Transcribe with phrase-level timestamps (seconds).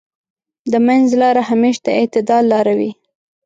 [0.71, 2.91] د منځ لاره همېش د اعتدال لاره وي.